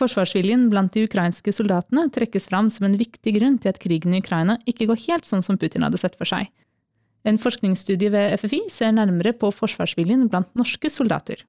[0.00, 4.22] Forsvarsviljen blant de ukrainske soldatene trekkes fram som en viktig grunn til at krigen i
[4.22, 6.48] Ukraina ikke går helt sånn som Putin hadde sett for seg.
[7.28, 11.42] En forskningsstudie ved FFI ser nærmere på forsvarsviljen blant norske soldater.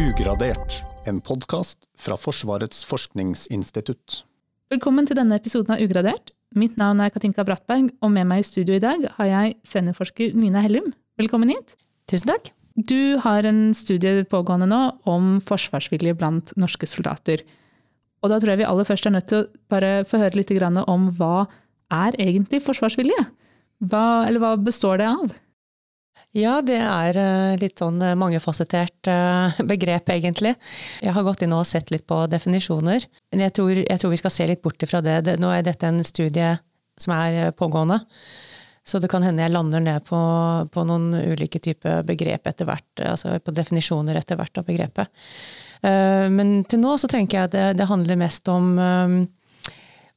[0.00, 4.22] Ugradert, en podkast fra Forsvarets forskningsinstitutt.
[4.72, 6.32] Velkommen til denne episoden av Ugradert.
[6.56, 10.32] Mitt navn er Katinka Brattberg, og med meg i studio i dag har jeg seniorforsker
[10.38, 10.94] Nina Hellum.
[11.20, 11.76] Velkommen hit.
[12.08, 12.54] Tusen takk.
[12.76, 14.80] Du har en studie pågående nå
[15.10, 17.42] om forsvarsvilje blant norske soldater.
[18.20, 20.52] Og da tror jeg vi aller først er nødt til å bare få høre litt
[20.86, 21.46] om hva
[21.90, 23.26] er egentlig forsvarsvilje?
[23.80, 25.32] Hva, eller hva består det av?
[26.36, 30.54] Ja, det er eh, litt sånn eh, mangefasettert eh, begrep, egentlig.
[31.02, 34.20] Jeg har gått inn og sett litt på definisjoner, men jeg tror, jeg tror vi
[34.20, 35.24] skal se litt bort ifra det.
[35.42, 36.52] Nå er dette en studie
[37.00, 37.98] som er pågående.
[38.90, 40.18] Så det kan hende jeg lander ned på,
[40.74, 45.12] på noen ulike typer begrep etter hvert, altså på definisjoner etter hvert av begrepet.
[45.84, 49.14] Uh, men til nå så tenker jeg at det, det handler mest om, um,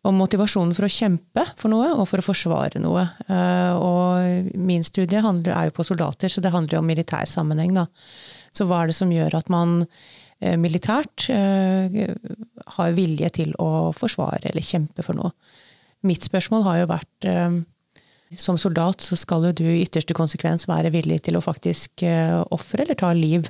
[0.10, 3.06] om motivasjonen for å kjempe for noe og for å forsvare noe.
[3.30, 7.30] Uh, og min studie handler, er jo på soldater, så det handler jo om militær
[7.30, 7.76] sammenheng.
[7.78, 7.86] Da.
[8.52, 9.84] Så hva er det som gjør at man
[10.60, 15.32] militært har vilje til å forsvare eller kjempe for noe?
[16.04, 17.28] Mitt spørsmål har jo vært
[18.40, 22.44] som soldat så skal jo du i ytterste konsekvens være villig til å faktisk uh,
[22.54, 23.50] ofre eller ta liv.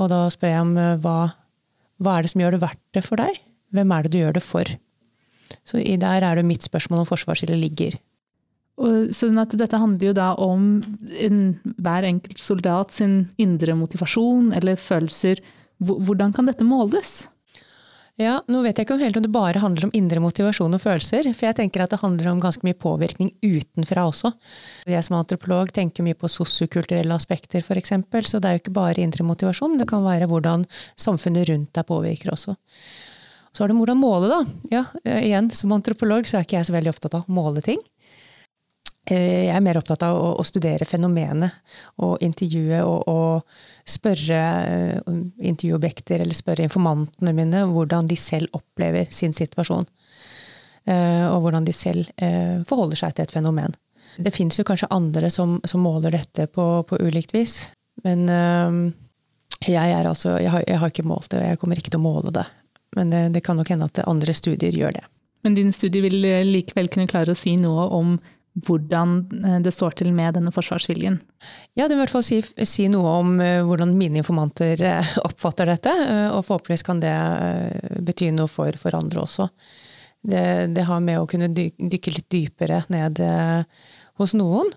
[0.00, 1.18] Og da spør jeg om uh, hva,
[2.02, 3.38] hva er det som gjør det verdt det for deg?
[3.74, 4.74] Hvem er det du gjør det for?
[5.64, 7.98] Så der er det mitt spørsmål om forsvarsskillet ligger.
[8.82, 10.80] Og, sånn at dette handler jo da om
[11.22, 11.42] en,
[11.78, 15.42] hver enkelt soldat sin indre motivasjon eller følelser.
[15.84, 17.24] Hvordan kan dette måles?
[18.20, 21.26] Ja, nå vet jeg ikke helt om det bare handler om indre motivasjon og følelser,
[21.34, 24.30] for jeg tenker at det handler om ganske mye påvirkning utenfra også.
[24.86, 27.90] Jeg som antropolog tenker mye på sosiokulturelle aspekter f.eks.,
[28.30, 30.62] så det er jo ikke bare indre motivasjon, det kan være hvordan
[30.94, 32.54] samfunnet rundt deg påvirker også.
[33.54, 34.40] Så er det hvordan måle, da.
[34.70, 34.84] Ja,
[35.18, 37.82] igjen, som antropolog så er ikke jeg så veldig opptatt av å måle ting.
[39.04, 41.52] Eh, jeg er mer opptatt av å, å studere fenomenet
[42.00, 49.10] og intervjue og, og spørre uh, intervjuobjekter eller spørre informantene mine hvordan de selv opplever
[49.12, 49.84] sin situasjon.
[50.88, 53.76] Uh, og hvordan de selv uh, forholder seg til et fenomen.
[54.16, 57.74] Det fins jo kanskje andre som, som måler dette på, på, ulikt vis.
[58.04, 58.28] Men
[59.64, 62.04] jeg, altså, jeg, har, jeg, har, ikke målt det, og jeg kommer ikke til å
[62.04, 62.44] måle det.
[62.94, 65.02] Men det, det kan nok hende at andre studier gjør det.
[65.46, 68.14] Men din studie vil likevel kunne klare å si noe om
[68.62, 71.18] hvordan eh, det står til med denne forsvarsviljen.
[71.74, 72.38] Ja, det vil i hvert fall si,
[72.68, 75.94] si, noe om uh, hvordan mine informanter uh, oppfatter dette.
[76.36, 77.14] Og forhåpentligvis kan det
[78.06, 79.48] bety noe for, for andre også.
[80.24, 83.18] Det, det, har med å kunne dykke litt dypere ned
[84.16, 84.70] hos noen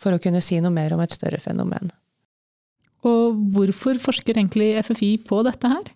[0.00, 1.90] for å kunne si noe mer om et større fenomen.
[3.04, 5.92] Og hvorfor forsker egentlig FFI på dette her?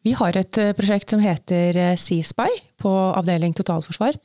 [0.00, 2.48] Vi har et prosjekt som heter CSPY
[2.80, 4.16] på avdeling totalforsvar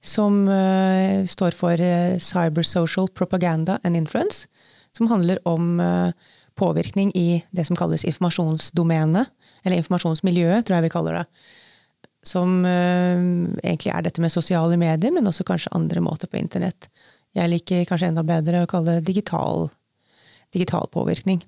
[0.00, 4.48] som uh, står for uh, Cyber Social Propaganda and Influence.
[4.96, 6.12] Som handler om uh,
[6.54, 9.30] påvirkning i det som kalles informasjonsdomenet.
[9.64, 11.26] Eller informasjonsmiljøet, tror jeg vi kaller det.
[12.24, 16.88] Som egentlig er dette med sosiale medier, men også kanskje andre måter på internett.
[17.36, 19.68] Jeg liker kanskje enda bedre å kalle det digital,
[20.52, 21.42] digital påvirkning.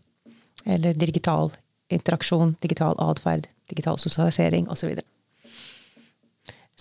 [0.65, 1.53] Eller digital
[1.93, 4.95] interaksjon, digital atferd, digital sosialisering osv.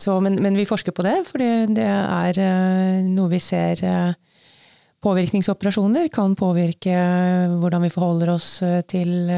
[0.01, 4.19] Så, men, men, vi forsker på det, for det er uh, noe vi ser uh,
[5.01, 6.93] Påvirkningsoperasjoner kan påvirke
[7.57, 8.49] hvordan vi forholder oss
[8.85, 9.31] til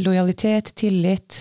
[0.00, 1.36] lojalitet, tillit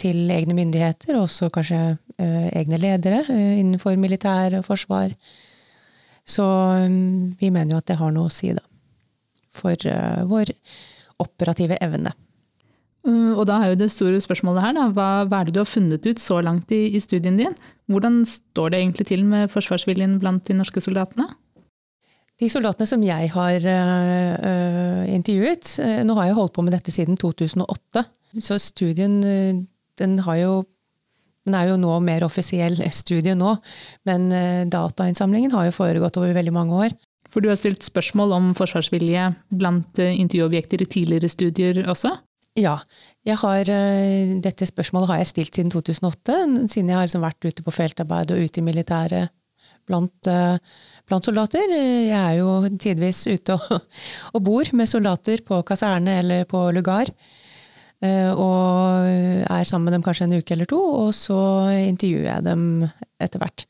[0.00, 1.82] til egne myndigheter, og også kanskje
[2.16, 5.12] egne ledere innenfor militær og forsvar.
[6.24, 6.48] Så
[6.88, 8.64] vi mener jo at det har noe å si, da.
[9.52, 9.76] For
[10.32, 10.56] vår
[11.20, 12.16] operative evne.
[13.06, 15.62] Mm, og da er jo det store spørsmålet her, da, hva, hva er det du
[15.62, 17.54] har funnet ut så langt i, i, studien din?
[17.88, 21.30] Hvordan står det egentlig til med forsvarsviljen blant de norske soldatene?
[22.40, 26.92] De soldatene som jeg har uh, intervjuet uh, Nå har jeg holdt på med dette
[26.92, 28.04] siden 2008.
[28.40, 30.54] Så studien den, jo,
[31.44, 33.56] den er jo nå mer offisiell studie nå.
[34.08, 34.28] Men
[34.72, 36.96] datainnsamlingen har jo foregått over veldig mange år.
[37.30, 42.16] For du har stilt spørsmål om forsvarsvilje blant intervjuobjekter i tidligere studier også?
[42.58, 42.80] Ja.
[43.40, 47.62] Har, eh, dette spørsmålet har jeg stilt siden 2008, siden jeg har liksom vært ute
[47.62, 49.30] på feltarbeid og ute i militæret
[49.86, 50.58] blant, eh,
[51.06, 51.70] blant, soldater.
[51.70, 53.82] Jeg er jo tidvis ute og,
[54.34, 57.06] og, bor med soldater på kaserne eller på lugar.
[58.02, 62.44] Eh, og er sammen med dem kanskje en uke eller to, og så intervjuer jeg
[62.44, 62.88] dem
[63.20, 63.66] etter hvert.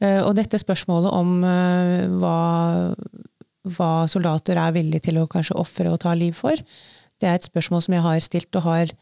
[0.00, 1.42] Og dette spørsmålet om
[2.22, 2.36] hva
[3.68, 6.56] hva soldater er villige til å kanskje ofre og ta liv for.
[7.20, 8.92] Det er et spørsmål som jeg har stilt, og har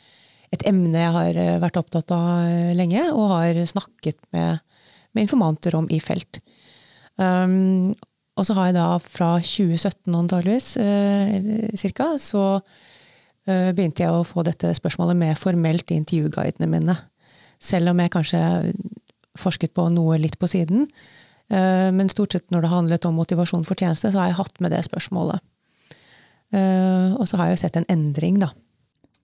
[0.55, 4.62] et emne jeg har eh, vært opptatt av eh, lenge, og har snakket med,
[5.15, 6.41] med informanter om i felt.
[7.19, 7.93] Um,
[8.38, 12.61] og så har jeg da fra 2017 antageligvis, eh, cirka, så
[13.49, 16.97] eh, begynte jeg å få dette spørsmålet med formelt i intervjuguidene mine.
[17.59, 18.43] Selv om jeg kanskje
[19.38, 20.87] forsket på noe litt på siden.
[21.49, 24.75] Men stort sett når det handlet om motivasjon for tjeneste, så har jeg hatt med
[24.75, 25.41] det spørsmålet.
[26.54, 28.52] Eh, og så har jeg jo sett en endring, da.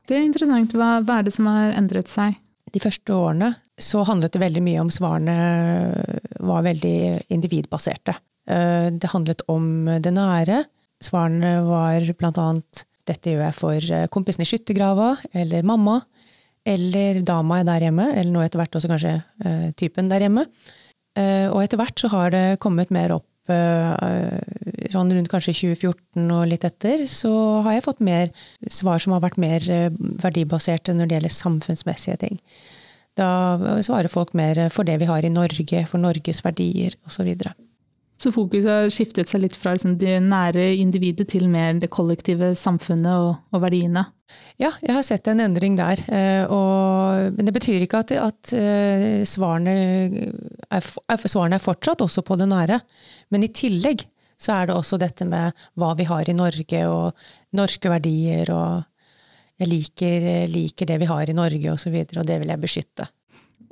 [0.05, 0.75] Det er interessant.
[0.77, 2.37] Hva, hva er det som har endret seg?
[2.75, 5.35] De første årene så handlet det veldig mye om svarene
[6.45, 8.17] var veldig individbaserte.
[8.51, 10.65] Eh, det handlet om det nære.
[11.05, 16.01] Svarene var blant annet 'dette gjør jeg for kompisen i skyttergrava', eller 'mamma',
[16.65, 20.47] eller 'dama er der hjemme', eller nå etter hvert også kanskje typen der hjemme.
[21.53, 26.65] Og etter hvert så har det kommet mer opp sånn rundt kanskje 2014 og litt
[26.65, 27.33] etter, så
[27.67, 28.31] har jeg fått mer
[28.73, 29.67] svar som har vært mer
[30.23, 32.41] verdibaserte når det gjelder samfunnsmessige ting.
[33.19, 33.29] Da
[33.87, 37.31] svarer folk mer for det vi har i Norge, for Norges verdier osv.
[38.25, 42.55] Så, fokuset har skiftet seg litt fra liksom det nære individet til mer det kollektive
[42.57, 44.07] samfunnet og, og, verdiene?
[44.57, 46.01] Ja, jeg har sett en endring der.
[46.49, 48.55] Og, men det betyr ikke at, at
[49.29, 49.75] svarene,
[50.73, 50.89] er,
[51.21, 52.81] svarene, er, fortsatt også på det nære.
[53.35, 54.07] Men i tillegg
[54.41, 57.27] så er det også dette med hva vi har i Norge, og
[57.61, 62.31] norske verdier, og jeg liker, liker det vi har i Norge, og, så videre, og
[62.31, 63.07] det vil jeg beskytte.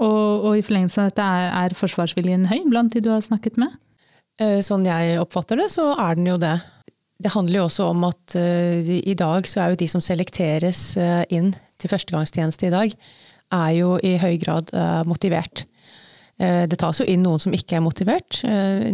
[0.02, 3.58] Og, og i forlengelse av dette, er, er forsvarsviljen høy blant de du har snakket
[3.60, 3.75] med?
[4.40, 6.56] Sånn jeg oppfatter det, så er den jo det.
[7.23, 10.81] Det handler jo også om at uh, i dag så er jo de som selekteres
[10.99, 12.96] uh, inn til førstegangstjeneste i dag,
[13.52, 14.70] er jo i høy grad
[15.05, 15.67] motivert.
[16.40, 18.38] Det tas jo inn noen som ikke er motivert.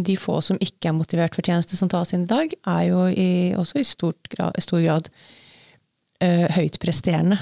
[0.03, 3.05] De få som ikke er motivert for tjeneste som tas inn i dag, er jo
[3.07, 3.85] i, også i
[4.33, 5.07] grad, stor grad
[6.57, 7.39] høytpresterende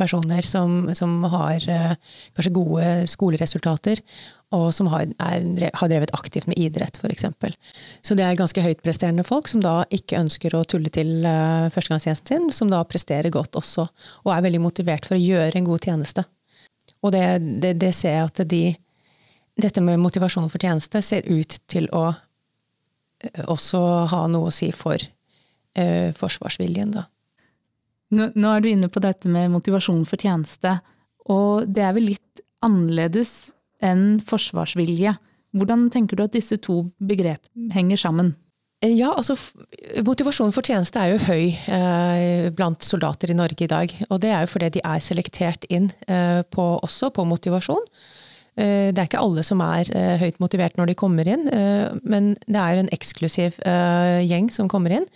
[0.00, 1.68] personer som, som har
[2.32, 4.00] kanskje gode skoleresultater,
[4.52, 5.44] og som har, er,
[5.74, 7.24] har drevet aktivt med idrett, f.eks.
[8.04, 12.28] Så det er ganske høytpresterende folk som da ikke ønsker å tulle til uh, førstegangstjenesten
[12.28, 13.86] sin, som da presterer godt også,
[14.24, 16.26] og er veldig motivert for å gjøre en god tjeneste.
[17.02, 17.24] Og det,
[17.64, 18.64] det, det ser jeg at de
[19.62, 24.70] Dette med motivasjon for tjeneste ser ut til å uh, også ha noe å si
[24.72, 27.02] for uh, forsvarsviljen, da.
[28.16, 30.78] Nå, nå er du inne på dette med motivasjon for tjeneste,
[31.32, 33.52] og det er vel litt annerledes
[33.84, 35.16] enn forsvarsvilje.
[35.52, 37.44] Hvordan tenker du at disse to begrep
[37.74, 38.32] henger sammen?
[38.82, 39.36] Eh, ja, altså
[40.06, 43.94] Motivasjonen for tjeneste er jo høy eh, blant soldater i Norge i dag.
[44.08, 47.84] Og det er jo fordi de er selektert inn eh, på, også på motivasjon.
[48.56, 51.88] Eh, det er ikke alle som er eh, høyt motivert når de kommer inn, eh,
[52.04, 53.56] men det er en eksklusiv
[54.28, 55.06] gjeng som kommer inn.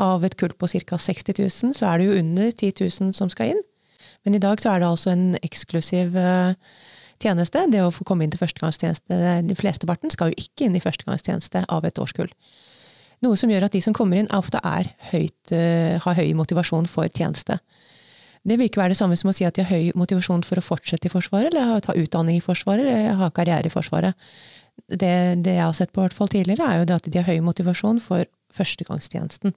[0.00, 0.96] Av et kull på ca.
[0.96, 3.60] 60 000, så er det jo under 10 000 som skal inn.
[4.24, 6.56] Men i dag så er det altså en eksklusiv gjeng
[7.22, 10.82] tjeneste, det å få komme inn til førstegangstjeneste De flesteparten skal jo ikke inn i
[10.82, 12.30] førstegangstjeneste av et årskull.
[13.20, 16.88] Noe som gjør at de som kommer inn, ofte er høyt, uh, har høy motivasjon
[16.88, 17.58] for tjeneste.
[18.40, 20.56] Det vil ikke være det samme som å si at de har høy motivasjon for
[20.56, 24.16] å fortsette i Forsvaret, eller ta utdanning i Forsvaret, eller ha karriere i Forsvaret.
[24.88, 25.12] Det,
[25.44, 27.42] det jeg har sett på hvert fall tidligere, er jo det at de har høy
[27.44, 28.24] motivasjon for
[28.56, 29.52] førstegangstjenesten.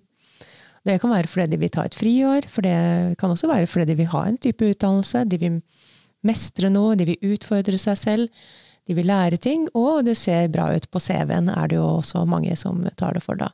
[0.84, 3.94] Det kan være fordi de vil ta et friår, for det kan også være fordi
[3.94, 5.24] de vil ha en type utdannelse.
[5.32, 5.62] De vil
[6.28, 8.46] mestre noe, de vil utfordre seg selv.
[8.88, 12.26] De vil lære ting, og det ser bra ut på CV-en, er det jo også
[12.28, 13.54] mange som tar det for, da.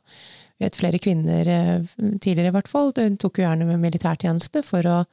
[0.58, 1.84] Vi vet flere kvinner, eh,
[2.20, 5.04] tidligere i hvert fall, tok jo gjerne med militærtjeneste for å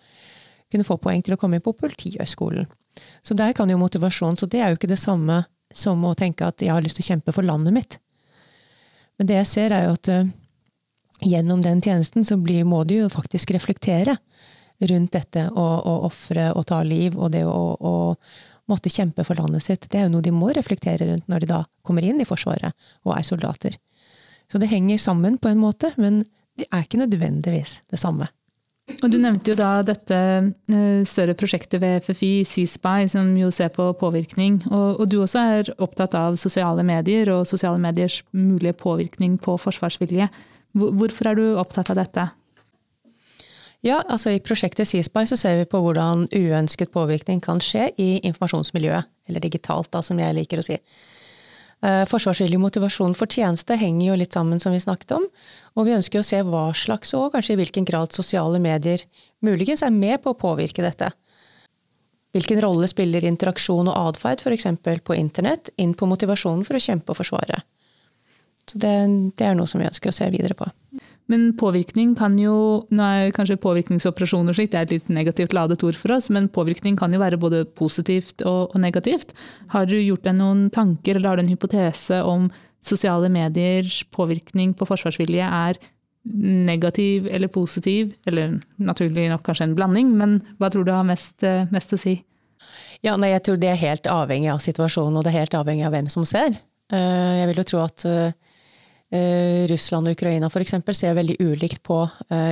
[0.71, 2.67] kunne få poeng til å komme inn på Politihøgskolen.
[3.23, 6.47] Så der kan jo motivasjon Så det er jo ikke det samme som å tenke
[6.47, 7.99] at jeg har lyst til å kjempe for landet mitt.
[9.19, 10.29] Men det jeg ser, er jo at uh,
[11.21, 14.17] gjennom den tjenesten så må du jo faktisk reflektere
[14.79, 17.93] rundt dette å, å ofre og ta liv, og det å, å,
[18.67, 19.87] måtte kjempe for landet sitt.
[19.89, 22.75] Det er jo noe de må reflektere rundt når de da kommer inn i Forsvaret
[23.07, 23.77] og er soldater.
[24.51, 26.25] Så det henger sammen på en måte, men
[26.57, 28.29] det er ikke nødvendigvis det samme.
[29.03, 30.17] Og Du nevnte jo da dette
[30.71, 34.61] eh, større prosjektet ved FFI, Seaspy, som jo ser på påvirkning.
[34.71, 39.57] Og, og, du også er opptatt av sosiale medier og sosiale mediers mulige påvirkning på
[39.59, 40.29] forsvarsvilje.
[40.77, 42.29] Hvorfor er du opptatt av dette?
[43.85, 48.17] Ja, altså I prosjektet CSPY så ser vi på hvordan uønsket påvirkning kan skje i
[48.25, 50.79] informasjonsmiljøet, eller digitalt, da, som jeg liker å si.
[51.85, 55.27] Eh, forsvarsvillig motivasjon for tjeneste henger jo litt sammen, som vi snakket om.
[55.77, 59.03] Og vi ønsker å se hva slags, og kanskje i hvilken grad sosiale medier
[59.45, 61.11] muligens er med på å påvirke dette.
[62.33, 64.65] Hvilken rolle spiller interaksjon og atferd, f.eks.
[65.05, 67.61] på internett, inn på motivasjonen for å kjempe og forsvare?
[68.67, 68.95] Så det,
[69.37, 70.65] det er noe som vi ønsker å se videre på.
[71.27, 75.83] Men påvirkning kan jo Nå er kanskje påvirkningsoperasjoner slik, det er et litt negativt ladet
[75.83, 79.33] ord for oss, men påvirkning kan jo være både positivt og, og negativt.
[79.73, 82.47] Har du gjort deg noen tanker, eller har du en hypotese om
[82.83, 85.79] sosiale mediers påvirkning på forsvarsvilje er
[86.27, 91.37] negativ eller positiv, eller naturlig nok kanskje en blanding, men hva tror du har mest,
[91.43, 92.17] eh, mest å si?
[93.05, 95.85] Ja, nei, jeg tror det er helt avhengig av situasjonen, og det er helt avhengig
[95.87, 96.57] av hvem som ser.
[96.91, 98.35] Eh, jeg vil jo tro at eh,
[99.71, 100.73] Russland og Ukraina f.eks.
[100.91, 102.01] ser veldig ulikt på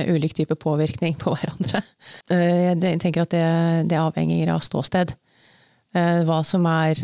[0.08, 1.82] ulik type påvirkning på hverandre.
[2.32, 3.46] Jeg tenker at det,
[3.92, 5.12] det avhenger av ståsted.
[5.96, 7.00] Hva som er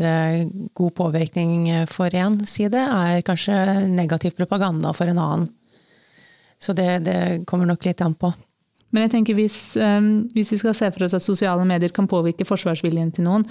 [0.77, 3.55] god påvirkning for én side, er kanskje
[3.93, 5.47] negativ propaganda for en annen.
[6.61, 8.31] Så det, det kommer nok litt an på.
[8.93, 9.57] Men jeg tenker hvis,
[10.35, 13.47] hvis, vi skal se for oss at sosiale medier kan påvirke forsvarsviljen til noen,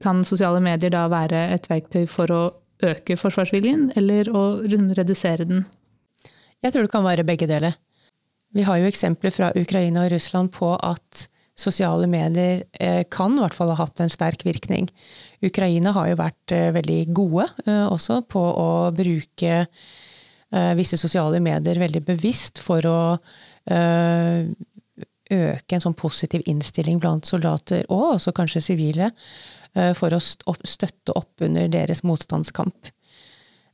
[0.00, 2.42] kan sosiale medier da være et verktøy for å
[2.84, 5.64] øke forsvarsviljen, eller å redusere den?
[6.64, 7.76] Jeg tror det kan være begge deler.
[8.56, 13.40] Vi har jo eksempler fra Ukraina og Russland på at sosiale medier eh, kan i
[13.40, 14.90] hvert fall ha hatt en sterk virkning.
[15.44, 19.64] Ukraina har jo vært eh, veldig gode også på å bruke
[20.54, 22.98] Eh, visse sosiale medier veldig bevisst for å
[23.66, 24.46] eh,
[25.26, 29.14] øke en sånn positiv innstilling blant soldater, og også kanskje sivile, eh,
[29.98, 32.88] for å støtte opp under deres motstandskamp.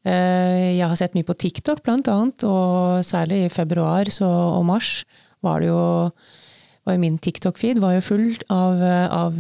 [0.03, 5.05] Jeg har sett mye på TikTok, blant annet, og særlig i februar og mars
[5.47, 5.85] var det jo
[6.83, 8.83] var Min TikTok-feed var jo full av,
[9.15, 9.39] av,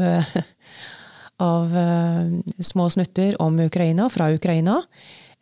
[1.50, 1.74] av
[2.62, 4.78] små snutter om Ukraina, fra Ukraina.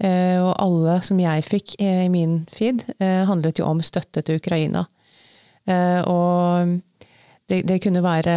[0.00, 4.40] Eh, og alle som jeg fikk i min feed, eh, handlet jo om støtte til
[4.40, 4.86] Ukraina.
[5.68, 6.80] Eh, og
[7.50, 8.35] det, det kunne være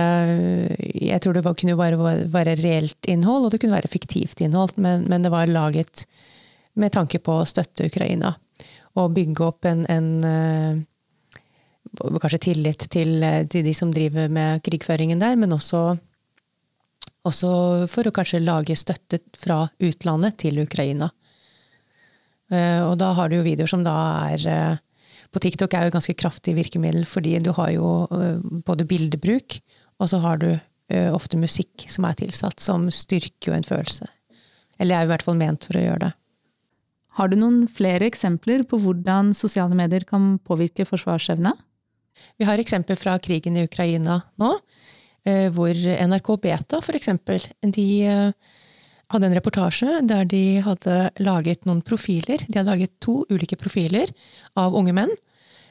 [0.98, 4.75] Jeg tror det var, kunne bare være reelt innhold, og det kunne være fiktivt innhold,
[4.77, 6.05] men, men, det var laget
[6.79, 8.34] med tanke på å støtte Ukraina.
[8.98, 10.10] Og bygge opp en, en
[11.93, 15.82] Kanskje tillit til, til, de som driver med krigføringen der, men også,
[17.27, 17.51] også
[17.91, 21.12] for å kanskje lage støtte fra utlandet til Ukraina.
[22.50, 23.93] Eh, og da har du jo videoer som da
[24.32, 24.82] er eh,
[25.33, 29.59] På TikTok er jo et ganske kraftig virkemiddel, fordi du har jo eh, både bildebruk,
[30.01, 30.51] og så har du
[30.93, 34.05] ofte musikk som er tilsatt, som styrker jo en følelse.
[34.77, 36.09] Eller er i hvert fall ment for å gjøre det.
[37.17, 41.55] Har du noen flere eksempler på hvordan sosiale medier kan påvirke forsvarsevne?
[42.37, 44.51] Vi har eksempler fra krigen i Ukraina nå,
[45.55, 47.09] hvor NRK Beta f.eks.
[47.73, 47.87] de
[49.12, 52.41] hadde en reportasje der de hadde laget noen profiler.
[52.48, 54.12] De hadde laget to ulike profiler
[54.60, 55.13] av unge menn,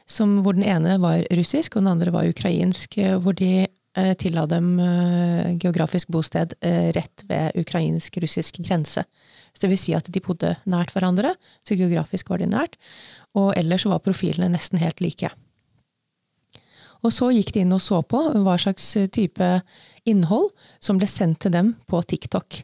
[0.07, 2.99] som, hvor den ene var russisk og den andre var ukrainsk.
[3.23, 9.07] Hvor de eh, tilla dem eh, geografisk bosted eh, rett ved ukrainsk-russisk grense.
[9.53, 11.35] Så det vil si at de bodde nært hverandre,
[11.67, 12.79] så geografisk var de nært.
[13.37, 15.33] Og ellers var profilene nesten helt like.
[17.03, 19.49] Og så gikk de inn og så på hva slags type
[20.07, 22.63] innhold som ble sendt til dem på TikTok.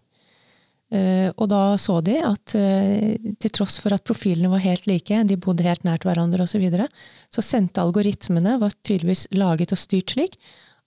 [0.88, 5.18] Uh, og da så de at uh, til tross for at profilene var helt like,
[5.28, 6.86] de bodde helt nært hverandre osv., så, videre,
[7.28, 10.38] så sendte algoritmene, var tydeligvis laget og styrt slik,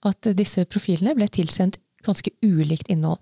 [0.02, 3.20] at uh, disse profilene ble tilsendt ganske ulikt innhold.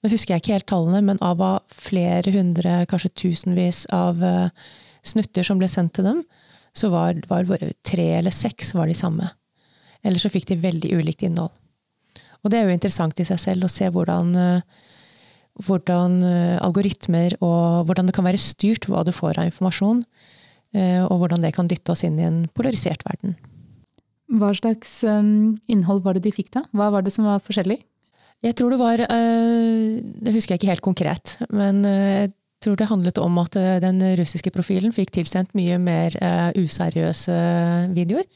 [0.00, 4.20] Nå husker jeg ikke helt tallene, men av flere hundre, kanskje tusenvis av
[5.04, 6.18] snutter som ble sendt til dem,
[6.76, 9.30] så var, var bare tre eller seks var de samme.
[10.04, 11.52] Eller så fikk de veldig ulikt innhold.
[12.44, 14.36] Og det er jo interessant i seg selv å se hvordan
[15.62, 20.02] hvordan eh, algoritmer og hvordan det kan være styrt hva du får av informasjon,
[20.74, 23.36] eh, og hvordan det kan dytte oss inn i en polarisert verden.
[24.34, 26.64] Hva slags um, innhold var det de fikk, da?
[26.74, 27.78] Hva var det som var forskjellig?
[28.44, 33.20] Jeg tror det var Det husker jeg ikke helt konkret, men jeg tror det handlet
[33.22, 36.12] om at den russiske profilen fikk tilsendt mye mer
[36.52, 37.38] useriøse
[37.96, 38.26] videoer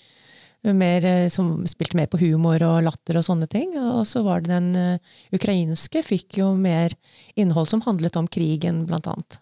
[0.62, 3.76] mer, eh, som spilte mer på humor og latter og sånne ting.
[3.78, 6.94] Og så var det den uh, ukrainske fikk jo mer
[7.38, 9.38] innhold som handlet om krigen, blant annet.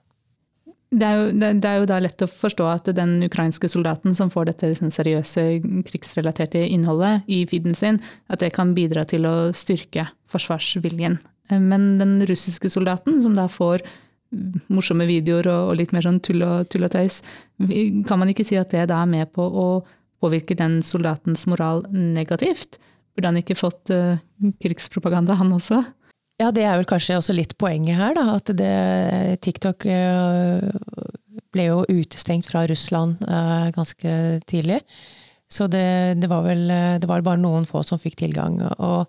[0.97, 4.31] Det er, jo, det, er, jo, da lett å forstå at den ukrainske soldaten som
[4.31, 5.43] får dette liksom, seriøse
[5.89, 7.99] krigsrelaterte innholdet i feeden sin,
[8.31, 11.19] at det kan bidra til å styrke forsvarsviljen.
[11.51, 13.83] Eh, men den russiske soldaten, som da får
[14.71, 17.21] morsomme videoer og, og litt mer sånn tull og, tull og tøys,
[18.07, 19.69] kan man ikke si at det da er med på å
[20.23, 22.81] påvirke den soldatens moral negativt?
[23.17, 24.19] Burde han ikke fått uh,
[24.63, 25.83] krigspropaganda, han også?
[26.41, 28.37] Ja, det er vel kanskje også litt poenget her, da.
[28.37, 28.73] At det,
[29.45, 30.67] TikTok uh,
[31.55, 34.17] ble jo utestengt fra Russland uh, ganske
[34.49, 34.83] tidlig.
[35.49, 36.67] Så det, det, var vel
[36.99, 38.59] det var bare noen få som fikk tilgang.
[38.83, 39.07] Og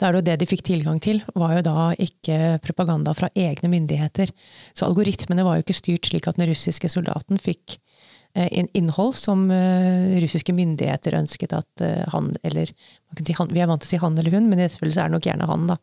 [0.00, 3.68] det er jo det de fikk tilgang til, var jo da ikke propaganda fra egne
[3.68, 4.32] myndigheter.
[4.72, 7.89] Så algoritmene var jo ikke styrt slik at den russiske soldaten fikk eh,
[8.34, 13.82] innhold som uh, russiske myndigheter ønsket at uh, han eller si han, Vi er vant
[13.82, 15.66] til å si han eller hun, men i dette tilfellet er det nok gjerne han,
[15.72, 15.76] da.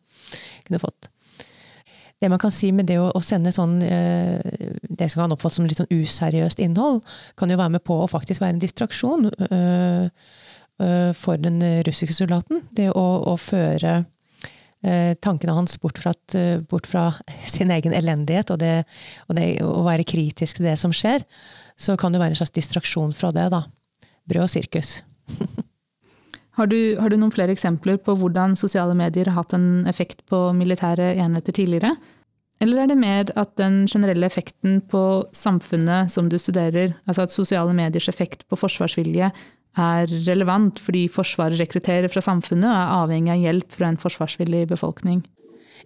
[0.64, 1.10] Kunne fått.
[2.18, 5.68] Det man kan si med det å, å sende sånn det som kan oppfattes som
[5.68, 7.04] litt sånn useriøst innhold,
[7.38, 9.28] kan jo være med på å faktisk være en distraksjon.
[10.78, 12.62] Eh, for den russiske soldaten.
[12.70, 13.96] Det å, å føre
[14.86, 17.08] eh, tankene hans bort fra, eh, bort fra,
[17.54, 18.84] sin egen elendighet og, det,
[19.26, 21.26] og det, å være kritisk til det som skjer,
[21.78, 23.48] så kan det være en slags distraksjon fra det.
[23.54, 23.64] da.
[24.28, 25.02] Brød og sirkus.
[26.58, 30.24] har, du, har du noen flere eksempler på hvordan sosiale medier har hatt en effekt
[30.28, 31.94] på militære enheter tidligere?
[32.58, 35.02] Eller er det mer at den generelle effekten på
[35.36, 39.30] samfunnet som du studerer, altså at sosiale mediers effekt på forsvarsvilje,
[39.78, 44.66] er relevant fordi Forsvaret rekrutterer fra samfunnet og er avhengig av hjelp fra en forsvarsvillig
[44.72, 45.22] befolkning?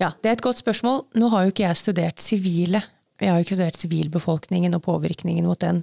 [0.01, 1.05] Ja, Det er et godt spørsmål.
[1.15, 2.81] Nå har jo ikke jeg studert sivile.
[3.23, 5.83] Jeg har jo ikke studert sivilbefolkningen og påvirkningen mot den.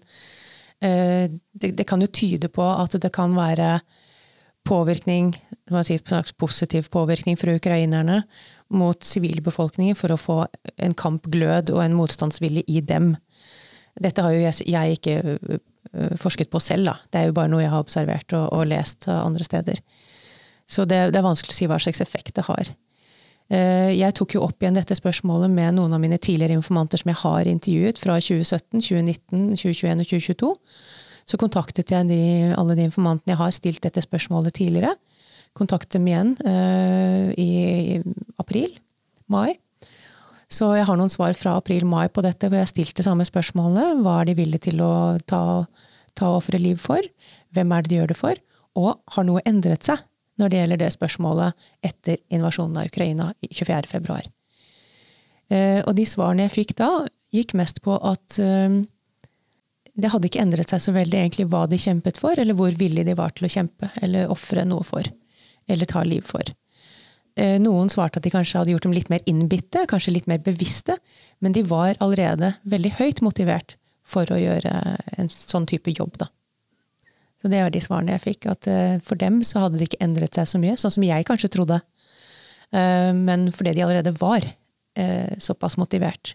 [0.83, 3.79] Eh, det, det, kan jo tyde på at det kan være
[4.67, 5.31] påvirkning,
[5.87, 8.21] sier, slags positiv påvirkning fra ukrainerne
[8.75, 10.37] mot sivilbefolkningen for å få
[10.77, 13.15] en kampglød og en motstandsvilje i dem.
[13.99, 15.59] Dette har jo jeg, jeg ikke
[15.93, 16.85] Eh, forsket på selv.
[16.85, 16.95] Da.
[17.09, 19.81] Det er jo bare noe jeg har observert og, og lest andre steder.
[20.69, 22.69] Så det, det, er vanskelig å si hva slags effekt det har.
[23.49, 27.09] Eh, jeg tok jo opp igjen dette spørsmålet med noen av mine tidligere informanter som
[27.09, 30.51] jeg har intervjuet fra 2017, 2019, 2021 og 2022.
[31.29, 32.19] Så kontaktet jeg de,
[32.57, 34.93] alle de informantene jeg har stilt dette spørsmålet tidligere.
[35.57, 37.49] Kontaktet dem igjen uh, i,
[37.97, 37.97] i
[38.41, 38.75] april,
[39.29, 39.57] mai.
[40.49, 43.25] Så jeg har noen svar fra april-mai på dette, hvor jeg har stilt det samme
[43.25, 44.01] spørsmålet.
[44.01, 44.93] Hva er de villige til å
[45.29, 45.41] ta,
[46.17, 47.05] ta og liv for?
[47.53, 48.41] Hvem er det de gjør det for?
[48.77, 50.01] Og har noe endret seg
[50.39, 54.19] når det gjelder det spørsmålet etter invasjonen av Ukraina 24.2?
[55.49, 56.91] Eh, og de svarene jeg fikk da,
[57.33, 58.79] gikk mest på at eh,
[59.99, 63.09] det hadde ikke endret seg så veldig egentlig hva de kjempet for, eller hvor villige
[63.09, 65.07] de var til å kjempe eller ofre noe for.
[65.69, 66.45] Eller ta liv for.
[67.39, 70.41] Eh, noen svarte at de kanskje hadde gjort dem litt mer innbitte, kanskje litt mer
[70.45, 70.97] bevisste,
[71.39, 73.77] men de var allerede veldig høyt motivert
[74.09, 74.73] for å gjøre
[75.21, 76.29] en sånn type jobb, da.
[77.39, 80.03] Så det var de svarene jeg fikk, at eh, for dem så hadde det ikke
[80.03, 81.79] endret seg så mye, sånn som jeg kanskje trodde.
[82.75, 84.55] Eh, men fordi de allerede var
[85.39, 86.33] såpass motivert.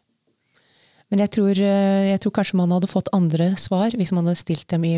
[1.12, 4.64] Men jeg tror, jeg tror kanskje man hadde fått andre svar hvis man hadde stilt
[4.70, 4.92] dem i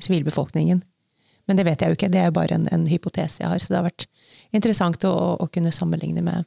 [0.00, 0.80] sivilbefolkningen.
[1.46, 3.62] Men det vet jeg jo ikke, det er jo bare en, en hypotese jeg har.
[3.62, 4.06] Så det har vært
[4.56, 6.46] interessant å, å kunne sammenligne med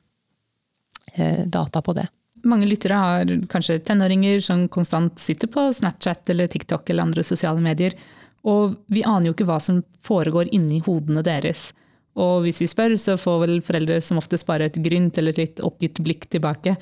[1.15, 2.09] eh, data på det.
[2.47, 7.63] Mange lyttere har kanskje tenåringer som konstant sitter på Snapchat eller TikTok eller andre sosiale
[7.63, 7.95] medier.
[8.47, 11.69] Og vi aner jo ikke hva som foregår inni hodene deres.
[12.19, 15.43] Og hvis vi spør, så får vel foreldre som oftest bare et grynt eller et
[15.43, 16.75] litt oppgitt blikk tilbake.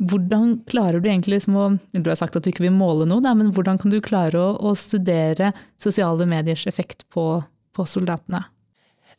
[0.00, 3.20] Hvordan klarer du egentlig liksom å Du har sagt at du ikke vil måle noe,
[3.20, 7.42] da, men hvordan kan du klare å, å studere sosiale mediers effekt på,
[7.76, 8.46] på soldatene?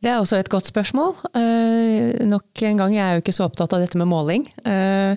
[0.01, 1.13] Det er også et godt spørsmål.
[1.38, 4.47] Eh, nok en gang, jeg er jo ikke så opptatt av dette med måling.
[4.65, 5.13] Eh,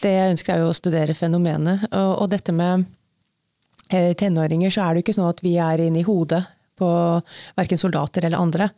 [0.00, 1.84] det jeg ønsker er jo å studere fenomenet.
[1.92, 2.86] Og, og dette med
[3.88, 6.42] tenåringer, så er det ikke sånn at vi er inne i hodet
[6.78, 6.88] på
[7.58, 8.68] verken soldater eller andre.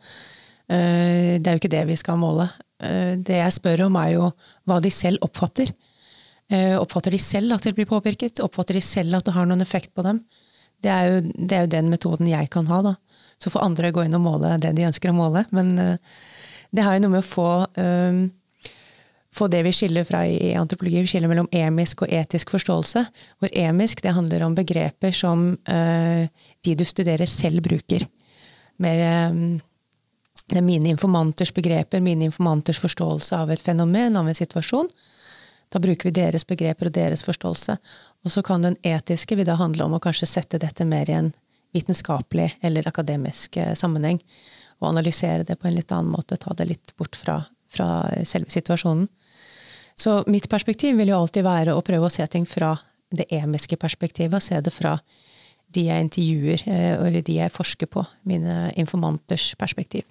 [0.67, 2.47] det er jo ikke det vi skal måle.
[2.79, 4.31] det jeg spør om, er jo
[4.65, 5.69] hva de selv oppfatter.
[6.79, 8.41] oppfatter de selv at de blir påvirket?
[8.41, 10.23] Oppfatter de selv at det har noen effekt på dem?
[10.81, 12.95] Det er jo, det er jo den metoden jeg kan ha, da.
[13.37, 15.45] Så får andre gå inn og måle det de ønsker å måle.
[15.53, 15.75] Men
[16.71, 17.49] det har jo noe med å få,
[19.35, 23.05] få det vi skiller fra i antropologi, vi skiller mellom emisk og etisk forståelse.
[23.39, 26.23] Hvor emisk det handler om begreper som uh,
[26.65, 28.07] de du studerer, selv bruker.
[28.83, 29.61] Mer, um,
[30.51, 34.91] det er mine informanters begreper, mine informanters forståelse av et fenomen, av en situasjon.
[35.71, 37.77] Da bruker vi deres begreper og deres forståelse.
[38.25, 41.15] Og så kan den etiske vil da handle om å kanskje sette dette mer i
[41.15, 41.31] en
[41.71, 44.19] vitenskapelig eller akademisk eh, sammenheng.
[44.81, 47.39] Og analysere det på en litt annen måte, ta det litt bort fra,
[47.71, 47.87] fra
[48.27, 49.07] selve situasjonen.
[49.95, 52.75] Så mitt perspektiv vil jo alltid være å prøve å se ting fra
[53.11, 54.95] det emiske perspektivet, og se det fra
[55.71, 60.07] de jeg intervjuer, eh, eller de jeg forsker på, mine informanters perspektiv.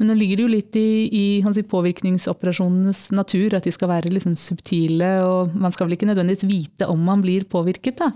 [0.00, 4.32] Men nå ligger det jo litt i, i påvirkningsoperasjonenes natur at de skal være liksom
[4.40, 8.00] subtile, og man skal vel ikke nødvendigvis vite om man blir påvirket.
[8.00, 8.08] da.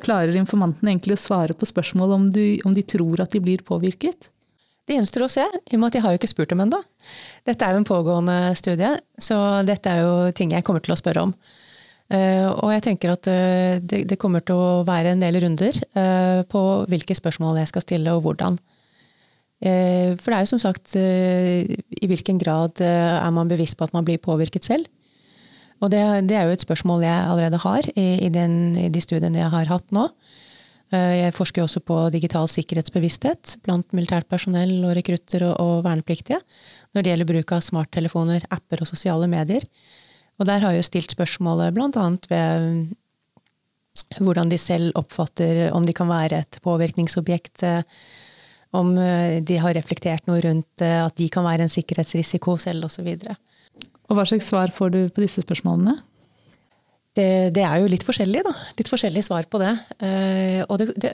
[0.00, 3.60] Klarer informanten egentlig å svare på spørsmål om, du, om de tror at de blir
[3.66, 4.30] påvirket?
[4.88, 6.80] Det gjenstår å se, i og med at de har jo ikke spurt dem ennå.
[7.46, 10.98] Dette er jo en pågående studie, så dette er jo ting jeg kommer til å
[11.00, 11.34] spørre om.
[12.06, 16.46] Uh, og jeg tenker at uh, det, kommer til å være en del runder uh,
[16.46, 18.58] på hvilke spørsmål jeg skal stille, og hvordan.
[19.56, 23.94] Eh, for det er jo som sagt i hvilken grad er man bevisst på at
[23.96, 24.84] man blir påvirket selv?
[25.80, 29.00] Og det, det er jo et spørsmål jeg allerede har i, i, den, i de
[29.00, 30.10] studiene jeg har hatt nå.
[30.94, 36.38] Jeg forsker også på digital sikkerhetsbevissthet blant militært personell og rekrutter og, vernepliktige
[36.94, 39.66] når det gjelder bruk av smarttelefoner, apper og sosiale medier.
[40.38, 42.06] Og der har jeg jo stilt spørsmålet bl.a.
[42.30, 42.94] ved
[44.20, 47.64] hvordan de selv oppfatter om de kan være et påvirkningsobjekt.
[48.76, 52.88] Om eh, de har reflektert noe rundt eh, at de kan være en sikkerhetsrisiko selv,
[52.90, 53.08] osv.
[53.14, 55.94] Og, og hva slags svar får du på disse spørsmålene?
[57.16, 58.52] Det, det, er jo litt forskjellig, da.
[58.76, 59.72] Litt forskjellig svar på det.
[60.02, 61.12] Uh, og det, det,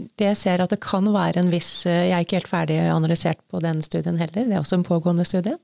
[0.00, 3.38] det, jeg ser at det kan være en viss Jeg er ikke helt ferdig analysert
[3.50, 4.48] på den studien heller.
[4.48, 5.54] Det er også en pågående studie.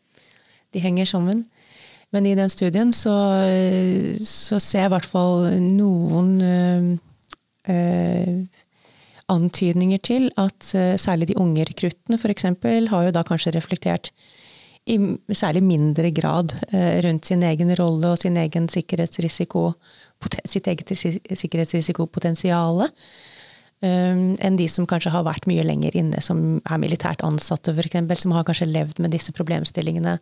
[0.75, 1.47] De henger sammen.
[2.15, 3.15] Men i den studien så,
[4.23, 6.31] så ser jeg i hvert fall noen
[7.67, 8.47] øh,
[9.33, 12.47] antydninger til at øh, særlig de unge rekruttene f.eks.
[12.91, 14.13] har jo da kanskje reflektert
[14.87, 14.97] i
[15.35, 19.73] særlig mindre grad øh, rundt sin egen rolle og sin egen sikkerhetsrisiko,
[20.47, 22.87] sitt eget sikkerhetsrisikopotensial.
[23.85, 28.23] Um, enn de som kanskje har vært mye lenger inne, som er militært ansatte f.eks.,
[28.23, 30.15] som har kanskje levd med disse problemstillingene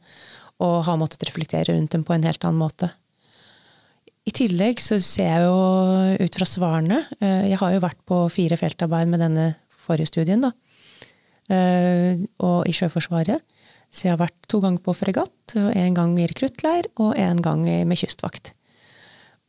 [0.65, 2.91] og har måttet reflektere rundt dem på en helt annen måte.
[4.27, 8.23] I tillegg så ser jeg jo ut fra svarene eh, Jeg har jo vært på
[8.33, 10.51] fire feltarbeid med denne forrige studien, da.
[11.53, 13.45] Eh, og i Sjøforsvaret.
[13.95, 17.39] Så jeg har vært to ganger på fregatt, og en gang i rekruttleir og en
[17.43, 18.51] gang med kystvakt.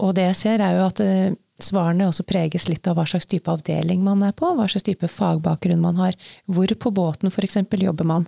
[0.04, 3.30] Og det jeg ser, er jo at eh, svarene også preges litt av hva slags
[3.32, 6.18] type avdeling man er på, hva slags type fagbakgrunn man har.
[6.52, 7.62] Hvor på båten f.eks.
[7.80, 8.28] jobber man.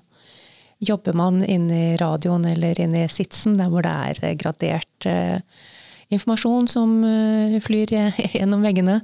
[0.79, 5.09] Jobber man inne i radioen eller inne i sitsen, der hvor det er eh, gradert
[5.09, 5.41] eh,
[6.07, 6.91] informasjon som
[7.65, 7.91] flyr
[8.37, 9.01] gjennom veggene?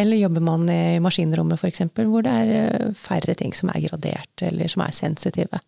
[0.00, 4.72] Eller jobber man i maskinrommet f.eks., hvor det er færre ting som er gradert, eller
[4.72, 5.60] som er sensitive?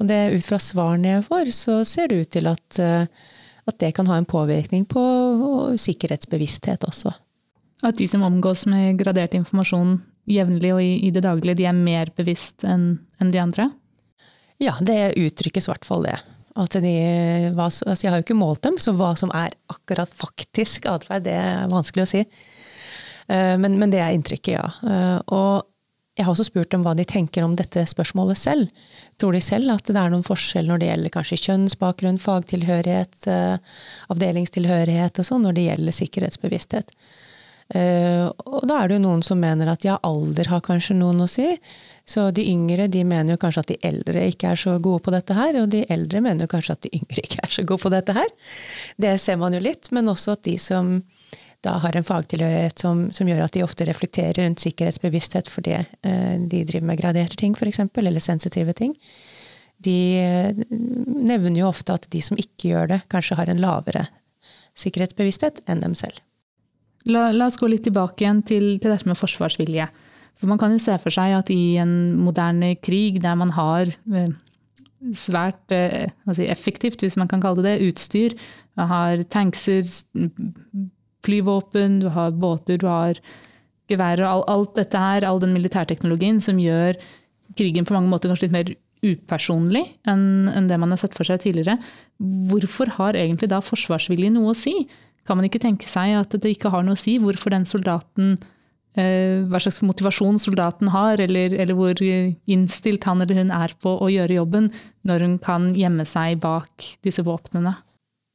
[0.00, 3.06] Og det, ut fra svarene jeg får, så ser det ut til at, eh,
[3.66, 5.04] at det kan ha en påvirkning på
[5.80, 7.14] sikkerhetsbevissthet også.
[7.86, 9.98] At de som omgås med gradert informasjon
[10.30, 13.70] jevnlig og i, i det daglige, de er mer bevisst enn en de andre?
[14.62, 16.16] Ja, det uttrykkes i hvert fall det.
[16.56, 16.92] Altså de,
[17.52, 21.26] hva, altså jeg har jo ikke målt dem, så hva som er akkurat faktisk atferd,
[21.26, 22.22] det er vanskelig å si.
[23.28, 24.66] Eh, men, men, det er inntrykket, ja.
[24.88, 25.66] Eh, og
[26.16, 28.88] jeg har også spurt dem hva de tenker om dette spørsmålet selv.
[29.20, 33.78] Tror de selv at det er noen forskjell når det gjelder kanskje kjønnsbakgrunn, fagtilhørighet, eh,
[34.14, 36.96] avdelingstilhørighet og sånn, når det gjelder sikkerhetsbevissthet?
[37.74, 41.26] Og da er det jo noen som mener at ja, alder har kanskje noen å
[41.26, 41.48] si.
[42.06, 45.14] Så de yngre de mener jo kanskje at de eldre ikke er så gode på
[45.14, 47.82] dette her, og de eldre mener jo kanskje at de yngre ikke er så gode
[47.82, 48.30] på dette her.
[49.02, 51.00] Det ser man jo litt, men også at de som
[51.66, 56.36] da har en fagtilhørighet som, som gjør at de ofte reflekterer rundt sikkerhetsbevissthet fordi eh,
[56.38, 58.94] de driver med graderte ting, f.eks., eller sensitive ting.
[59.84, 64.06] De eh, nevner jo ofte at de som ikke gjør det, kanskje har en lavere
[64.76, 66.22] sikkerhetsbevissthet enn dem selv.
[67.06, 69.86] La, la oss gå litt tilbake igjen til, til dette med forsvarsvilje.
[70.36, 73.88] For man kan jo se for seg at i en moderne krig der man har
[73.88, 74.34] eh,
[75.16, 78.36] svært eh, effektivt, hvis man kan kalle det det, utstyr,
[78.76, 79.84] man har tankser,
[81.26, 83.20] flyvåpen, du har båter, du har
[83.90, 86.98] geværer og alt dette her, all den militærteknologien som gjør
[87.58, 88.74] krigen på mange måter kanskje litt mer
[89.06, 91.76] upersonlig enn, enn det man har sett for seg tidligere.
[92.50, 94.74] Hvorfor har egentlig da forsvarsvilje noe å si?
[95.26, 98.36] Kan man ikke tenke seg at det ikke har noe å si hvorfor den soldaten
[98.96, 103.92] Eh, hva slags motivasjon soldaten har, eller, eller, hvor innstilt han eller hun er på
[103.92, 104.70] å gjøre jobben,
[105.04, 107.74] når hun kan gjemme seg bak disse våpnene.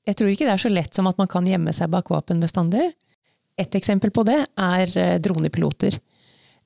[0.08, 2.42] Jeg tror ikke det er så lett som at man kan gjemme seg bak våpen
[2.42, 2.90] bestandig.
[3.60, 5.98] Et eksempel på det er eh, dronepiloter.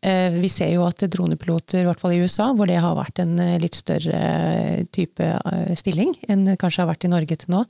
[0.06, 3.20] Eh, vi ser jo at dronepiloter, i hvert fall i USA, hvor det har vært
[3.24, 5.30] en litt større type
[5.80, 7.66] stilling enn det kanskje har vært i Norge til nå,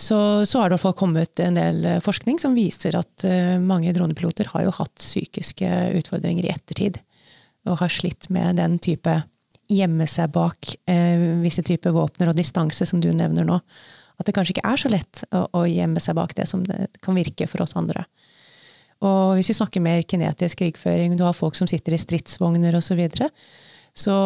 [0.00, 3.26] så, så, har det i hvert fall kommet en del eh, forskning som viser at
[3.60, 5.68] mange dronepiloter har jo hatt psykiske
[6.00, 7.02] utfordringer i ettertid.
[7.68, 9.20] Og har slitt med den type
[9.70, 10.72] gjemme seg bak
[11.44, 13.58] visse typer våpner og distanse som du nevner nå.
[14.20, 16.90] At det kanskje ikke er så lett å, å, gjemme seg bak det som det
[17.00, 18.04] kan virke for oss andre.
[19.00, 22.90] Og hvis vi snakker mer kinetisk krigføring, du har folk som sitter i stridsvogner osv.,
[22.90, 23.30] så, videre,
[23.96, 24.16] så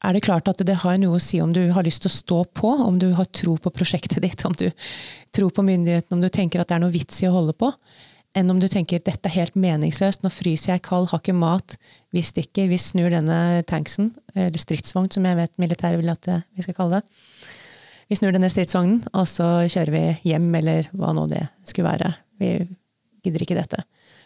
[0.00, 2.14] er det klart at det har noe å si om du har lyst til å
[2.14, 4.70] stå på, om du har tro på prosjektet ditt, om du
[5.34, 7.72] tror på myndighetene, om du tenker at det er noe vits i å holde på,
[8.38, 11.74] enn om du tenker dette er helt meningsløst, nå fryser jeg kald, har ikke mat,
[12.14, 16.64] vi stikker, vi snur denne tanksen, eller stridsvogn som jeg vet militæret vil at vi
[16.64, 17.20] skal kalle det.
[18.10, 22.10] Vi snur denne stridsvognen, og så kjører vi hjem, eller hva nå det skulle være.
[22.42, 22.54] Vi
[23.22, 23.84] gidder ikke dette.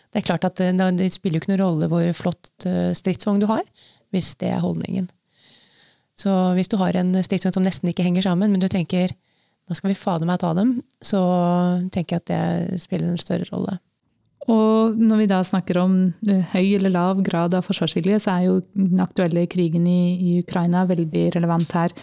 [0.09, 3.43] Det er klart at det, det spiller jo ikke noen rolle hvor flott eh, stridsvogn
[3.43, 3.63] du har,
[4.15, 5.11] hvis det er holdningen.
[6.17, 9.13] Så hvis du har en stridsvogn som nesten ikke henger sammen, men du tenker
[9.65, 11.21] da skal vi fader meg ta dem, så
[11.93, 13.79] tenker jeg at det spiller en større rolle.
[14.53, 15.95] Og når vi da snakker om
[16.29, 20.35] eh, høy eller lav grad av forsvarsvilje, så er jo den aktuelle krigen i, i
[20.43, 21.95] Ukraina veldig relevant her.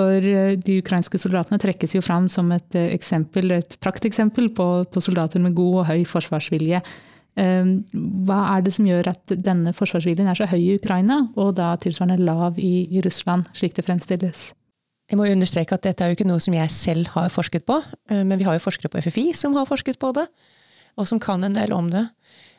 [0.00, 4.68] For eh, de ukrainske soldatene trekkes jo fram som et eh, eksempel, et prakteksempel på,
[4.88, 6.82] på soldater med god og høy forsvarsvilje.
[7.40, 11.70] Hva er det som gjør at denne forsvarsviljen er så høy i Ukraina, og da
[11.80, 14.48] tilsvarende lav i, i Russland, slik det fremstilles?
[15.08, 17.78] Jeg må understreke at dette er jo ikke noe som jeg selv har forsket på,
[18.10, 20.26] men vi har jo forskere på FFI som har forsket på det
[21.00, 22.04] og som kan en del om det.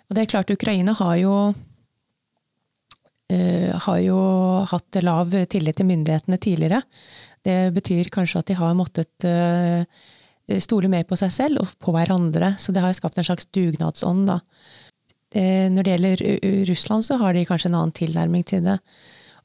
[0.10, 1.36] Og det er klart, Ukraina har jo
[3.86, 4.22] har jo
[4.68, 6.82] hatt lav tillit til myndighetene tidligere.
[7.46, 9.82] Det betyr kanskje at de har måttet uh,
[10.62, 12.54] stole mer på seg selv og på hverandre.
[12.62, 14.42] Så det har skapt en slags dugnadsånd, da.
[15.36, 16.24] Uh, når det gjelder
[16.70, 18.78] Russland, så har de kanskje en annen tilnærming til det.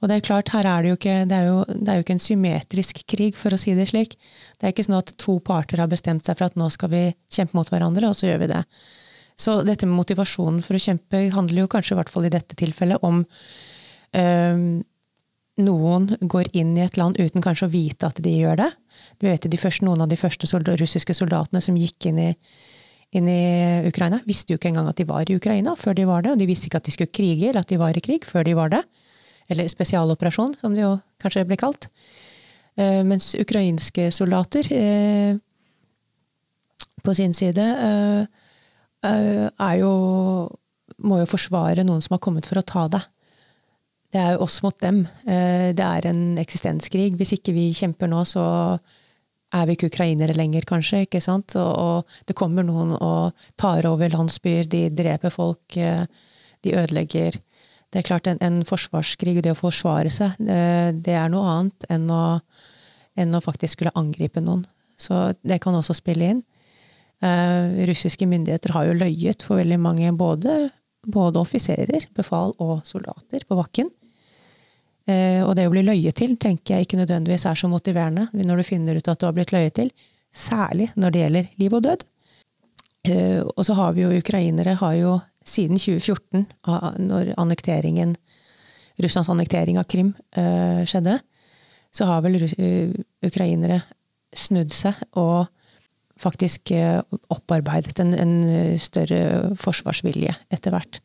[0.02, 2.04] Og det er klart, her er det jo ikke det er jo, det er jo
[2.04, 4.18] ikke en symmetrisk krig, for å si det slik.
[4.58, 7.02] Det er ikke sånn at to parter har bestemt seg for at nå skal vi
[7.32, 8.62] kjempe mot hverandre, og så gjør vi det.
[9.40, 12.56] Så dette med motivasjonen for å kjempe handler jo kanskje, i hvert fall i dette
[12.60, 14.60] tilfellet, om øh,
[15.56, 18.70] noen går inn i et land uten kanskje å vite at de gjør det.
[19.20, 22.28] Du vet, de første, Noen av de første soldat, russiske soldatene som gikk inn i,
[23.16, 26.26] inn i Ukraina, visste jo ikke engang at de var i Ukraina før de var
[26.26, 26.34] det.
[26.34, 28.44] Og de visste ikke at de skulle krige, eller at de var i krig, før
[28.44, 28.82] de var det.
[29.48, 31.88] Eller spesialoperasjon, som det jo kanskje ble kalt.
[32.76, 35.38] Eh, mens ukrainske soldater eh,
[37.00, 38.26] på sin side eh,
[39.06, 39.92] er jo
[41.06, 43.02] Må jo forsvare noen som har kommet for å ta deg.
[44.16, 45.02] Det er oss mot dem.
[45.26, 47.10] Det er en eksistenskrig.
[47.20, 48.44] Hvis ikke vi kjemper nå, så
[49.52, 51.02] er vi ikke ukrainere lenger, kanskje.
[51.04, 51.52] ikke sant?
[51.60, 57.36] Og, og det kommer noen og tar over landsbyer, de dreper folk, de ødelegger
[57.92, 62.10] det er klart, en, en forsvarskrig, det å forsvare seg, det, er noe annet enn
[62.12, 62.22] å,
[63.16, 64.66] enn å, faktisk skulle angripe noen.
[65.00, 66.42] Så det kan også spille inn.
[67.24, 70.58] Uh, russiske myndigheter har jo løyet for veldig mange, både,
[71.08, 73.88] både offiserer, befal og soldater på bakken.
[75.06, 78.58] Uh, og det å bli løyet til tenker jeg ikke nødvendigvis er så motiverende når
[78.58, 79.92] du finner ut at du har blitt løyet til.
[80.34, 82.02] Særlig når det gjelder liv og død.
[83.06, 85.16] Uh, og så har vi jo ukrainere har jo
[85.46, 86.42] siden 2014,
[87.06, 88.16] når annekteringen,
[88.98, 91.20] Russlands annektering av Krim uh, skjedde,
[91.94, 92.40] så har vel
[93.22, 93.84] ukrainere
[94.34, 95.46] snudd seg og
[96.18, 96.72] faktisk
[97.32, 98.34] opparbeidet en, en,
[98.80, 100.98] større forsvarsvilje etter hvert.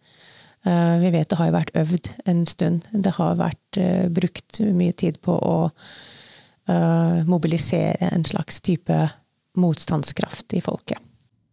[0.64, 2.84] Vi vet det har jo vært øvd en stund.
[2.94, 3.80] Det har vært
[4.14, 5.56] brukt mye tid på å
[7.26, 9.00] mobilisere en slags type
[9.58, 11.02] motstandskraft i folket.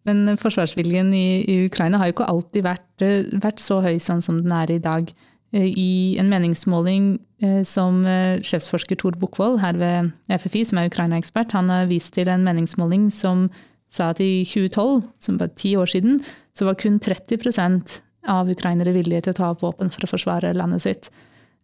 [0.08, 4.40] Men forsvarsviljen i, Ukraina har jo ikke alltid vært, eh, vært, så høy sånn som
[4.42, 5.10] den er i dag.
[5.52, 8.04] Eh, I en meningsmåling eh, som
[8.42, 13.10] sjefsforsker Tor Bukkvold her ved FFI, som er Ukraina-ekspert, han har vist til en meningsmåling
[13.12, 13.48] som
[13.90, 16.20] sa at i 2012, som var ti år siden,
[16.54, 20.54] så var kun 30 av ukrainere villige til å ta opp våpen for å forsvare
[20.56, 21.10] landet sitt.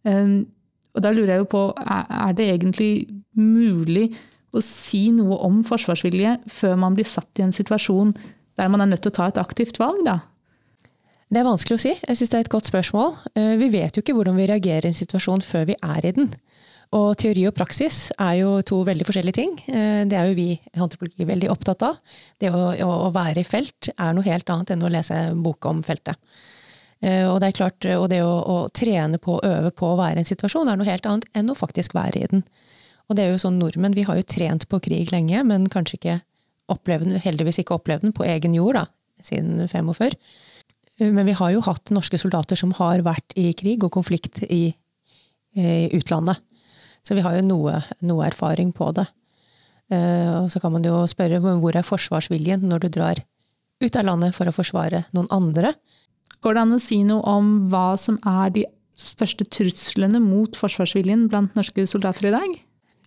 [0.05, 2.91] Og da lurer jeg jo på, er det egentlig
[3.35, 4.13] mulig
[4.55, 8.15] å si noe om forsvarsvilje før man blir satt i en situasjon
[8.59, 10.21] der man er nødt til å ta et aktivt valg, da?
[11.35, 11.93] Det er vanskelig å si.
[11.97, 13.15] Jeg syns det er et godt spørsmål.
[13.35, 16.13] Eh, vi vet jo ikke hvordan vi reagerer i en situasjon før vi er i
[16.15, 16.29] den.
[16.95, 19.55] Og teori og praksis er jo to veldig forskjellige ting.
[19.67, 21.97] Eh, det er jo vi i antropologi veldig opptatt av.
[22.39, 25.67] Det å, å, være i felt er noe helt annet enn å lese en bok
[25.71, 26.21] om feltet.
[27.03, 30.21] Eh, og det klart, og det å, å trene på og øve på å være
[30.21, 32.47] i en situasjon er noe helt annet enn å faktisk være i den.
[33.09, 35.99] Og det er jo sånn nordmenn, vi har jo trent på krig lenge, men kanskje
[35.99, 36.17] ikke
[36.73, 38.87] opplevd den, heldigvis ikke opplevd den på egen jord, da,
[39.25, 40.15] siden 45.
[41.03, 44.69] Men vi har jo hatt norske soldater som har vært i krig og konflikt i,
[45.59, 46.39] i utlandet.
[47.05, 49.07] Så vi har jo noe, noe erfaring på det.
[49.93, 53.21] Uh, og så kan man jo spørre hvor er forsvarsviljen når du drar
[53.85, 55.75] ut av landet for å forsvare noen andre?
[56.45, 58.65] Går det an å si noe om hva som er de
[59.01, 62.55] største truslene mot forsvarsviljen blant norske soldater i dag?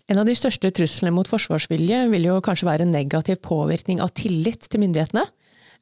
[0.08, 4.64] En av de største truslene mot forsvarsvilje vil jo kanskje være negativ påvirkning av tillit
[4.70, 5.24] til myndighetene.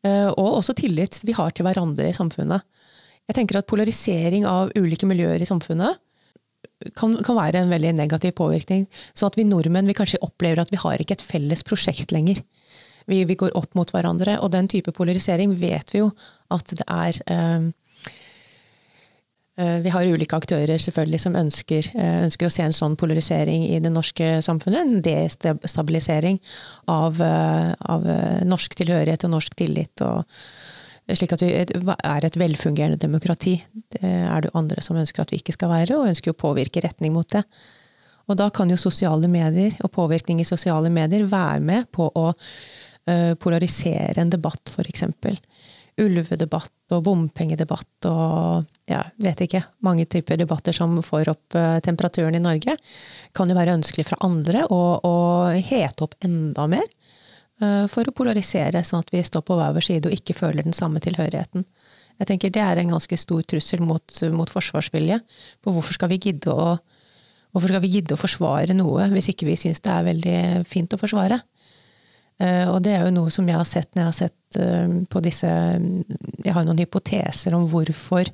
[0.07, 2.65] Eh, og også tillit vi har til hverandre i samfunnet.
[3.27, 5.99] Jeg tenker at polarisering av ulike miljøer i samfunnet
[6.95, 8.87] kan, kan være en veldig negativ påvirkning.
[9.15, 12.43] Så at vi nordmenn vi kanskje opplever at vi har ikke et felles prosjekt lenger.
[13.07, 16.11] Vi, vi går opp mot hverandre, og den type polarisering vet vi jo
[16.55, 17.69] at det er eh,
[19.57, 23.65] Eh, vi har ulike aktører selvfølgelig som ønsker, eh, ønsker, å se en sånn polarisering
[23.65, 24.81] i det norske samfunnet.
[24.81, 26.39] En destabilisering
[26.87, 28.05] av, eh, av
[28.45, 30.03] norsk tilhørighet og norsk tillit.
[30.03, 30.25] Og
[31.07, 33.61] Slik at vi er et velfungerende demokrati.
[33.95, 36.83] Det er det andre som ønsker at vi ikke skal være, og ønsker å påvirke
[36.83, 37.45] retning mot det.
[38.27, 42.33] Og da kan jo sosiale medier og påvirkning i sosiale medier være med på å
[43.39, 45.05] polarisere en debatt, f.eks.
[46.03, 52.43] Ulvedebatt og bompengedebatt og ja, vet ikke, mange typer debatter som får opp temperaturen i
[52.43, 52.75] Norge,
[53.33, 55.15] kan jo være ønskelig fra andre å
[55.55, 56.91] hete opp enda mer.
[57.63, 60.67] Eh, for å polarisere, sånn at vi står på hver vår side og ikke føler
[60.67, 61.65] den samme tilhørigheten.
[62.21, 65.21] Jeg tenker Det er en ganske stor trussel mot, mot forsvarsvilje.
[65.63, 66.13] På hvorfor skal
[66.53, 66.79] å
[67.57, 70.93] Hvorfor skal vi gidde å forsvare noe hvis ikke vi syns det er veldig fint
[70.93, 71.39] å forsvare?
[72.37, 74.97] Uh, og det er jo noe som jeg har sett når jeg har sett uh,
[75.09, 78.29] på disse Jeg har noen hypoteser om hvorfor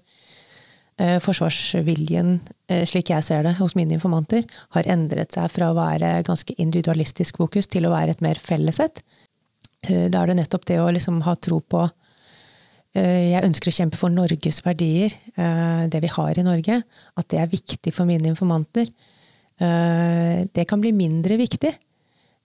[1.00, 2.36] forsvarsviljen,
[2.86, 4.44] slik jeg ser det hos mine informanter,
[4.76, 9.00] har endret seg fra å være ganske individualistisk fokus til å være et mer fellesett.
[9.82, 11.86] Da er det nettopp det å liksom ha tro på
[12.92, 15.14] jeg ønsker å kjempe for Norges verdier,
[15.88, 16.82] det vi har i Norge.
[17.16, 18.90] At det er viktig for mine informanter.
[19.56, 21.72] Det kan bli mindre viktig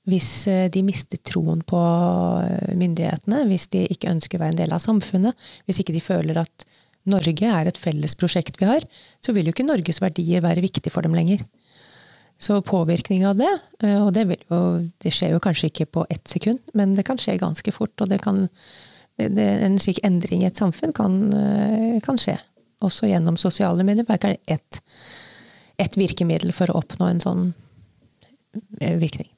[0.08, 1.80] hvis eh, de mister troen på
[2.42, 6.04] eh, myndighetene, hvis de ikke ønsker å være en del av samfunnet, hvis ikke de
[6.04, 6.68] føler at
[7.10, 8.86] Norge er et felles prosjekt vi har,
[9.24, 11.46] så vil jo ikke Norges verdier være viktig for dem lenger.
[12.38, 14.62] Så påvirkning av det, eh, og det, jo,
[15.02, 17.96] det skjer jo kanskje ikke på ett sekund, men det kan skje ganske fort.
[18.04, 18.46] Og det kan,
[19.18, 21.18] det, en slik endring i et samfunn kan,
[22.06, 22.38] kan skje.
[22.86, 24.06] Også gjennom sosiale medier.
[24.06, 24.84] Det er ett
[25.78, 27.48] et virkemiddel for å oppnå en sånn
[28.82, 29.30] virkning.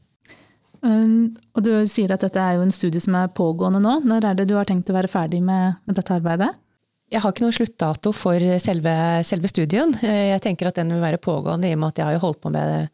[0.79, 3.97] Um, og du sier at dette er jo en studie som er pågående nå.
[4.07, 6.53] Når er det du har tenkt å være ferdig med, med dette arbeidet?
[7.09, 8.93] Jeg har ikke noen sluttdato for selve,
[9.25, 9.95] selve, studien.
[10.05, 12.41] Eh, jeg tenker at den vil være pågående i og med at jeg har holdt
[12.43, 12.89] på med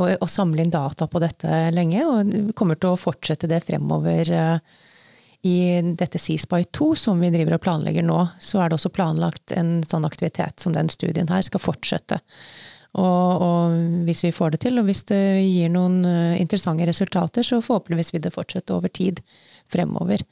[0.00, 2.02] å, å, samle inn data på dette lenge.
[2.02, 4.32] Og kommer til å fortsette det fremover.
[4.34, 4.88] Uh,
[5.46, 5.56] I
[5.94, 9.78] dette CSPY 2 som vi driver og planlegger nå, så er det også planlagt en
[9.86, 12.18] sånn aktivitet som den studien her skal fortsette.
[12.98, 13.74] Og, og,
[14.08, 18.16] hvis vi får det til, og hvis det gir noen eh, interessante resultater, så forhåpentligvis
[18.16, 19.22] vil det fortsette over tid
[19.70, 20.26] fremover.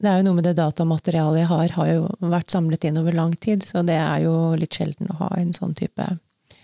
[0.00, 3.16] Det er jo noe med det datamaterialet jeg har, har jo vært samlet inn over
[3.16, 6.06] lang tid, så det er jo litt sjelden å ha sånn type,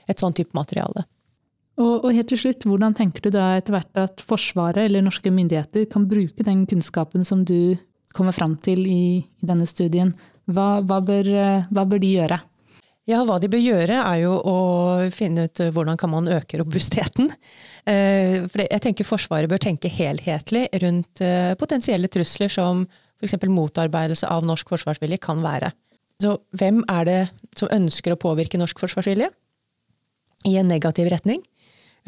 [0.09, 1.05] et sånn type materiale.
[1.77, 5.29] Og, og, helt til slutt, hvordan tenker du da etter hvert at Forsvaret eller norske
[5.29, 7.77] myndigheter kan bruke den kunnskapen som du
[8.17, 10.15] kommer fram til i, i denne studien?
[10.49, 11.29] Hva, hva, bør,
[11.69, 12.41] hva bør de gjøre?
[13.07, 14.57] Ja, hva de bør gjøre er jo å
[15.15, 17.29] finne ut eh, hvordan kan man øke robustheten.
[17.87, 22.83] Eh, for jeg tenker Forsvaret bør tenke helhetlig rundt eh, potensielle trusler som
[23.21, 23.37] f.eks.
[23.49, 25.73] motarbeidelse av norsk forsvarsvilje kan være.
[26.23, 27.21] Så hvem er det
[27.59, 29.29] som ønsker å påvirke norsk forsvarsvilje
[30.49, 31.43] i en negativ retning?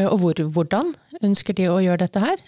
[0.06, 0.92] Og hvor, hvordan
[1.26, 2.42] ønsker de å gjøre dette her,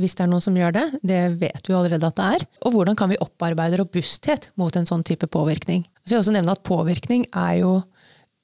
[0.00, 0.84] hvis det er noen som gjør det?
[1.04, 2.46] Det vet vi allerede at det er.
[2.64, 5.84] Og hvordan kan vi opparbeide robusthet mot en sånn type påvirkning?
[6.06, 7.74] Så jeg vil også nevne at påvirkning er jo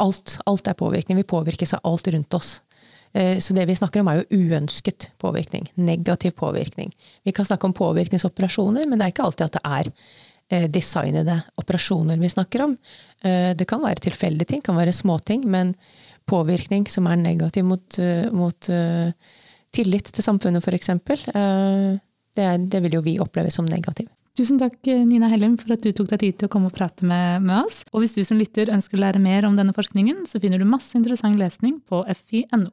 [0.04, 0.36] alt.
[0.50, 1.22] Alt er påvirkning.
[1.22, 2.58] Vi påvirkes av alt rundt oss.
[3.14, 5.68] Eh, så det vi snakker om, er jo uønsket påvirkning.
[5.74, 6.90] Negativ påvirkning.
[7.22, 9.90] Vi kan snakke om påvirkningsoperasjoner, men det er ikke alltid at det er
[10.50, 12.74] eh, designede operasjoner vi snakker om.
[13.22, 15.76] Eh, det kan være tilfeldige ting, kan være småting, men
[16.26, 17.98] påvirkning som er negativ mot,
[18.32, 18.68] mot
[19.76, 20.88] tillit til samfunnet, f.eks.,
[22.34, 24.08] det, det vil jo vi oppleve som negativ.
[24.34, 27.06] Tusen takk Nina Hellum for at du tok deg tid til å komme og prate
[27.06, 27.84] med, med, oss.
[27.92, 30.66] Og hvis du som lytter ønsker å lære mer om denne forskningen, så finner du
[30.66, 32.72] masse interessant lesning på fi.no.